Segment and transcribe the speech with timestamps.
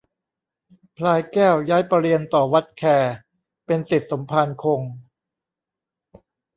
[0.97, 2.83] พลายแก้วย้ายไปเรียนต่อวัดแค
[3.65, 4.81] เป็นศิษย์สมภารคง